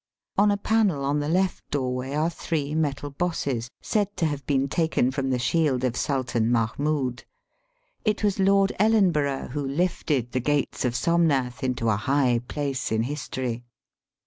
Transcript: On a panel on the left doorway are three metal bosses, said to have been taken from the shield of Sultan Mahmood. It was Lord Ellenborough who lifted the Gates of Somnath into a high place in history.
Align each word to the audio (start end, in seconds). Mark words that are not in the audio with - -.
On 0.35 0.49
a 0.49 0.57
panel 0.57 1.05
on 1.05 1.19
the 1.19 1.29
left 1.29 1.69
doorway 1.69 2.15
are 2.15 2.31
three 2.31 2.73
metal 2.73 3.11
bosses, 3.11 3.69
said 3.81 4.17
to 4.17 4.25
have 4.25 4.43
been 4.47 4.67
taken 4.67 5.11
from 5.11 5.29
the 5.29 5.37
shield 5.37 5.83
of 5.83 5.95
Sultan 5.95 6.51
Mahmood. 6.51 7.23
It 8.03 8.23
was 8.23 8.39
Lord 8.39 8.73
Ellenborough 8.79 9.49
who 9.49 9.63
lifted 9.63 10.31
the 10.31 10.39
Gates 10.39 10.85
of 10.85 10.95
Somnath 10.95 11.63
into 11.63 11.87
a 11.87 11.97
high 11.97 12.39
place 12.47 12.91
in 12.91 13.03
history. 13.03 13.63